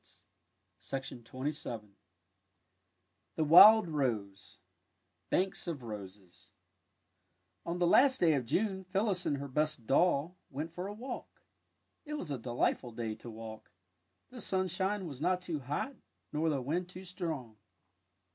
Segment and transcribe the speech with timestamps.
[0.89, 1.69] THE WILD ROSE
[3.35, 4.57] THE WILD ROSE
[5.29, 6.53] BANKS OF ROSES
[7.67, 11.43] On the last day of June, Phyllis and her best doll went for a walk.
[12.03, 13.69] It was a delightful day to walk.
[14.31, 15.93] The sunshine was not too hot,
[16.33, 17.57] nor the wind too strong.